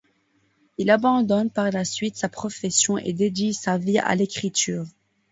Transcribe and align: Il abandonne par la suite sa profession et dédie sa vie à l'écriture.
Il 0.79 0.89
abandonne 0.89 1.51
par 1.51 1.69
la 1.69 1.85
suite 1.85 2.15
sa 2.17 2.27
profession 2.27 2.97
et 2.97 3.13
dédie 3.13 3.53
sa 3.53 3.77
vie 3.77 3.99
à 3.99 4.15
l'écriture. 4.15 4.87